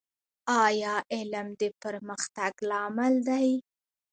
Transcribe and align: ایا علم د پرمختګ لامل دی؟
ایا 0.65 0.95
علم 1.15 1.47
د 1.61 1.63
پرمختګ 1.81 2.53
لامل 2.69 3.13
دی؟ 3.27 3.49